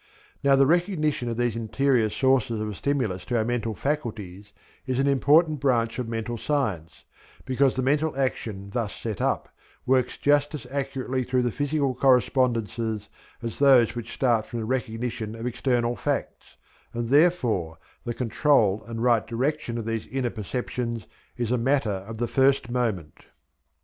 Now 0.43 0.55
the 0.55 0.65
recognition 0.65 1.29
of 1.29 1.37
these 1.37 1.55
interior 1.55 2.09
sources 2.09 2.59
of 2.59 2.75
stimulus 2.75 3.23
to 3.25 3.37
our 3.37 3.45
mental 3.45 3.75
faculties, 3.75 4.51
is 4.87 4.97
an 4.97 5.05
important 5.05 5.59
branch 5.59 5.99
of 5.99 6.07
Mental 6.09 6.39
Science, 6.39 7.03
because 7.45 7.75
the 7.75 7.83
mental 7.83 8.17
action 8.17 8.71
thus 8.71 8.95
set 8.95 9.21
up 9.21 9.53
works 9.85 10.17
just 10.17 10.55
as 10.55 10.65
accurately 10.71 11.23
through 11.23 11.43
the 11.43 11.51
physical 11.51 11.93
correspondences 11.93 13.09
as 13.43 13.59
those 13.59 13.95
which 13.95 14.11
start 14.15 14.47
from 14.47 14.57
the 14.61 14.65
recognition 14.65 15.35
of 15.35 15.45
external 15.45 15.95
facts, 15.95 16.57
and 16.95 17.09
therefore 17.09 17.77
the 18.03 18.15
control 18.15 18.83
and 18.87 19.03
right 19.03 19.27
direction 19.27 19.77
of 19.77 19.85
these 19.85 20.07
inner 20.07 20.31
perceptions 20.31 21.05
is 21.37 21.51
a 21.51 21.59
matter 21.59 22.01
of 22.09 22.17
the 22.17 22.27
first 22.27 22.71
moment. 22.71 23.25